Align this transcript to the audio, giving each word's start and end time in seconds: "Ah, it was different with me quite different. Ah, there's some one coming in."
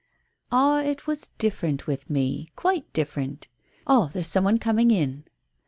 "Ah, 0.51 0.81
it 0.81 1.05
was 1.05 1.27
different 1.37 1.85
with 1.85 2.09
me 2.09 2.49
quite 2.55 2.91
different. 2.91 3.47
Ah, 3.85 4.07
there's 4.07 4.25
some 4.25 4.45
one 4.45 4.57
coming 4.57 4.89
in." 4.89 5.25